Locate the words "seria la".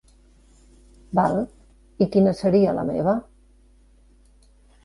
2.39-2.89